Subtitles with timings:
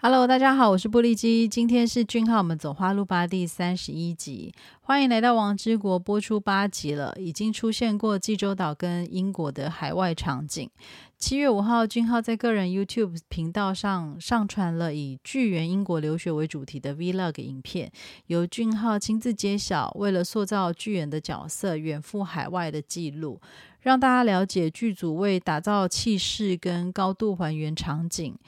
[0.00, 10.70] Hello，大家好，我是布利基，今天是俊浩，我们走花路吧第三十一集，欢迎来到王之国播出八集了，已经出现过济州岛跟英国的海外场景。
[11.18, 17.90] 七月五号，俊浩在个人 YouTube 频道上上传了以巨源英国留学为主题的 Vlog 影片，
[18.28, 23.40] 由俊浩亲自揭晓，为了塑造巨源的角色，远赴海外的记录，
[23.80, 28.38] 让大家了解剧组为打造气势跟高度还原场景。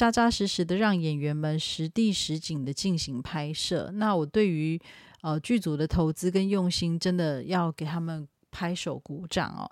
[0.00, 4.80] 扎扎实实的让演员们实地实景的进行拍摄，那我对于
[5.20, 9.70] 呃剧组的投资跟用心，真的要给他们拍手鼓掌哦。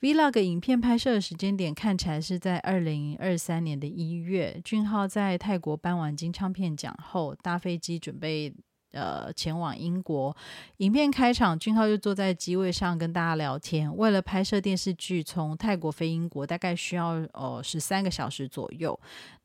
[0.00, 8.52] Vlog 影片拍摄的时间点看起来是在二零二三年的一月，俊浩在泰国颁完金唱片奖后，搭飞机准备。
[8.94, 10.34] 呃，前往英国。
[10.78, 13.94] 影片开场，俊浩就坐在机位上跟大家聊天。
[13.96, 18.98] 为了拍摄电视剧，从泰国飞英国大概需要呃十三个小时左右。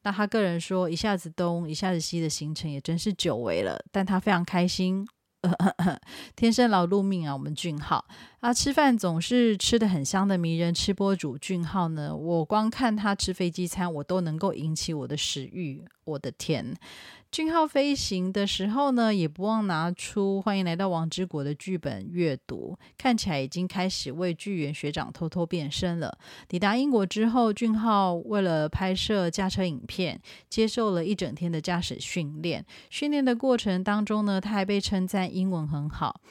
[0.04, 5.06] 那他个人说，一下子东一下子西的行程也真是久违了，但他非常开心。
[6.36, 8.04] 天生劳碌命啊，我们俊浩
[8.40, 12.16] 啊，吃饭总是吃的很香的迷人吃播主俊浩呢。
[12.16, 15.84] 我光看他吃飞机餐，我都能够引起我的食欲。
[16.06, 16.74] 我的天！
[17.32, 26.18] 俊浩飞行的时候呢，也不忘拿出《欢迎来到王之国》的剧本阅读，看起来已经开始为剧员学长偷偷变身了。
[26.48, 32.66] 抵达英国之后，俊浩为了拍摄驾车影片，接受了一整天的驾驶训练。
[32.90, 36.22] 训练的过程当中呢，他还被称赞英文很好。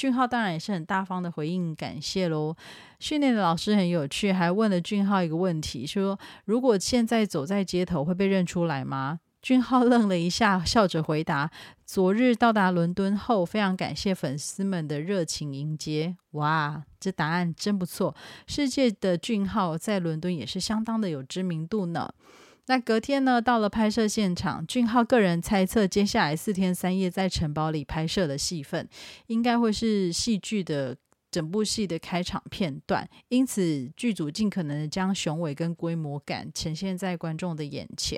[0.00, 2.56] 俊浩当然也是很大方的回应感谢喽。
[3.00, 11.50] 训练的老师很有趣，还问了俊浩一个问题，说：“如果现在走在街头，会被认出来吗？”俊浩愣了一下，笑着回答
[11.84, 18.16] ：“昨日到达伦敦后，非常感谢粉丝们的热情迎接。”哇，这答案真不错！
[18.46, 22.10] 世界的俊浩在伦敦也是相当的有知名度呢。
[22.70, 28.88] 那隔天呢，到了拍摄现场，俊浩个人猜测，接下来四天三夜在城堡里拍摄的戏份，
[29.26, 30.96] 应该会是戏剧的
[31.32, 33.10] 整部戏的开场片段。
[33.26, 38.16] 因此，剧组尽可能的将雄伟跟规模感呈现在观众的眼前。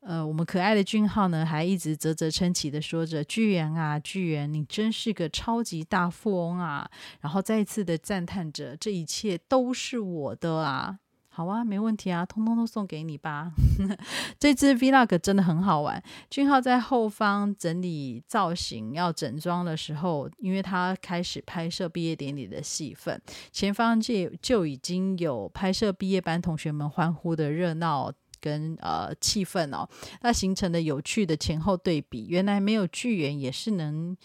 [0.00, 6.86] 呃，我们可爱的俊浩呢，还一直啧啧称奇的说着：“巨源啊，巨源，你真是个超级大富翁啊！”
[7.22, 10.98] 然后再一次的赞叹着：“这一切都是我的啊！”
[11.32, 13.52] 好啊，没问题啊，通通都送给你吧。
[14.38, 16.02] 这支 Vlog 真的很好玩。
[16.28, 23.20] 俊浩在后方整理造型、要整装的时候，因为他开始拍摄毕业典礼的戏份，
[23.50, 28.12] 前方就就已经有拍摄毕业班同学们欢呼的热闹。
[28.42, 29.86] 跟呃气氛哦，
[30.22, 34.16] 那形成的有趣的前后对比，原来没有剧员也是能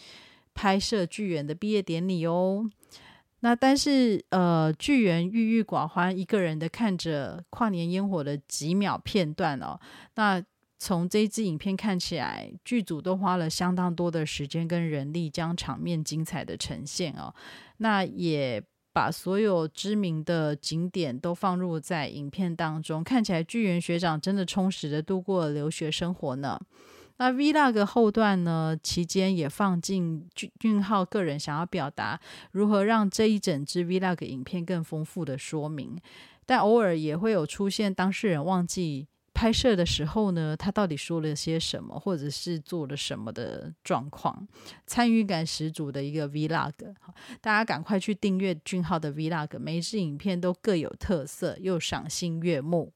[0.53, 2.65] 拍摄剧员的毕业典礼哦。
[3.45, 9.79] 那但是呃，剧员郁郁寡欢，一个人的看着跨年烟火的几秒片段哦。
[10.15, 10.43] 那
[10.79, 17.31] 从这支影片看起来，剧组都花了相当多的时间跟人力，将场面精彩的呈现哦。
[17.77, 18.63] 那也。
[18.95, 26.57] 把所有知名的景点都放入在影片当中，看起来巨源学长真的充实的度过了留学生活呢。
[27.17, 32.19] 那 Vlog 后段呢，期间也放进俊俊浩个人想要表达
[32.51, 35.97] 如何让这一整支 Vlog 影片更丰富的说明，
[36.45, 39.07] 但偶尔也会有出现当事人忘记。
[39.33, 44.47] 拍摄的时候呢，他到底说了些什么，或者是做了什么的状况？
[44.87, 46.71] 参与感十足的一个 Vlog，
[47.41, 52.93] 大家赶快去订阅俊浩的 Vlog，每一支影片都各有特色，又赏心悦目。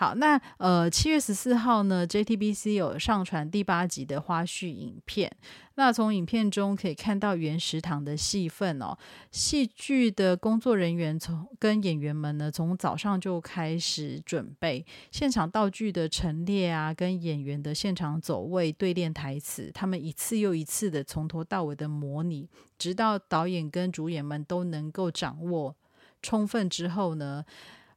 [0.00, 5.30] 好，那呃，七月十四号呢，JTBC 有上传第八集的花絮影片。
[5.74, 8.96] 那从影片中可以看到原食堂的戏份哦，
[9.30, 25.76] 戏剧的工作人员从跟演员们呢，从早上就开始准备现场道具的陈列啊，跟演员的现场走位、对练台词，他们一次又一次的从头到尾的模拟，直到导演跟主演们都能够掌握
[26.22, 27.44] 充分之后呢。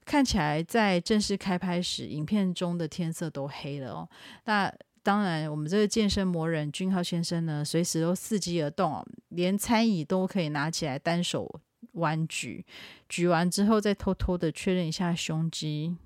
[0.06, 4.10] 看起来在正式开拍时，影片中的天色都黑了哦。
[4.46, 11.60] 那当然，我们这个健身魔人俊浩先生呢，随时都伺机而动哦，连餐椅都可以拿起来单手
[11.94, 12.66] 弯举，
[13.10, 15.98] 举完之后再偷偷的确认一下胸肌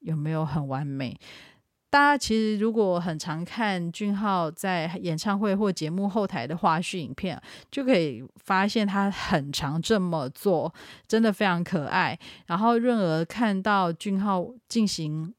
[0.00, 1.18] 有没有很完美。
[1.94, 10.74] 大家其实如果很常看俊浩在演唱会或节目后台的花絮影片，就可以发现他很常这么做，
[11.06, 12.18] 真的非常可爱。
[12.46, 15.32] 然后润儿看到俊浩进行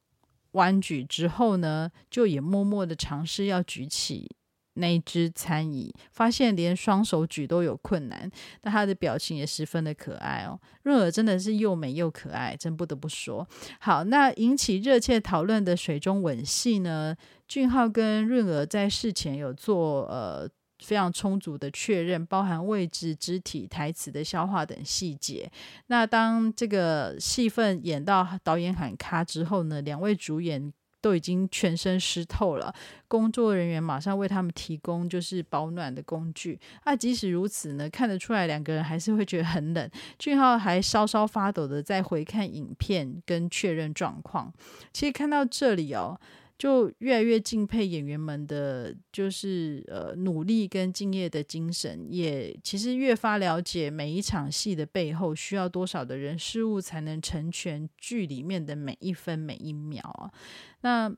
[0.51, 4.31] 弯举之后呢，就也默默的尝试要举起
[4.75, 8.29] 那一只餐椅，发现连双手举都有困难，
[8.61, 10.59] 但他的表情也十分的可爱哦。
[10.83, 13.47] 润儿真的是又美又可爱，真不得不说。
[13.79, 17.15] 好，那引起热切讨论的水中吻戏呢？
[17.47, 20.49] 俊浩跟润儿在事前有做呃
[20.79, 25.49] 非常充足的确认，包含位置、肢体、台词的消化等细节。
[25.87, 30.73] 那当这个戏份演到导演喊卡之后呢，两位主演。
[31.05, 32.73] 都已经全身湿透了，
[33.07, 36.59] 工作人员马上为他们提供就是保暖的工具。
[36.83, 39.87] 啊，即使如此呢，看得出来两个人还是会觉得很冷。
[40.17, 44.51] 俊浩还稍稍发抖的在回看影片跟确认状况。
[44.91, 46.19] 其实看到这里哦。
[46.57, 60.31] 就越来越敬佩演员们的，就是呃努力跟敬业的精神，也其实越发了解每一场戏的背后需要多少的人事物才能成全剧里面的每一分每一秒啊。
[60.79, 61.13] 那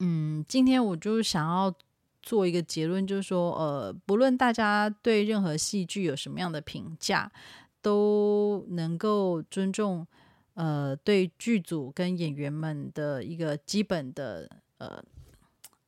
[0.00, 1.72] 嗯，今天我就想要
[2.20, 7.30] 做一个结论，就是说，呃，不论大家对任何戏剧有什么样的评价，
[7.80, 10.04] 都能够尊重。
[10.54, 14.48] 呃，对剧组跟演员们的一个基本的
[14.78, 15.02] 呃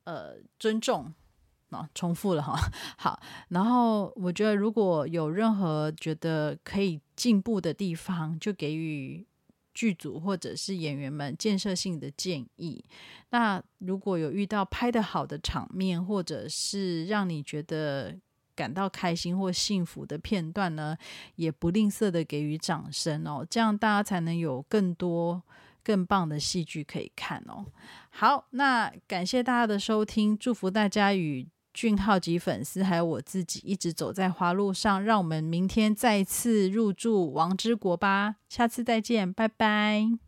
[0.03, 1.13] 呃尊重
[1.69, 2.57] 啊，重复了哈。
[2.97, 3.19] 好，
[3.49, 9.25] 然后我觉得如果有任何觉得可以进步的地方，就给予
[9.73, 12.83] 剧组或者是演员们建设性的建议。
[13.29, 18.17] 那如果有遇到拍的好的场面，或者是让你觉得。
[18.57, 20.97] 感到开心或幸福的片段呢，
[21.35, 25.43] 也不吝啬的给予掌声哦，这样大家才能有更多
[25.83, 27.63] 更棒的戏剧可以看哦。
[28.09, 40.26] 好，那感谢大家的收听，祝福大家与俊浩及粉丝还有我自己一直走在花路上，让我们明天再次入住王之国吧，下次再见，拜拜。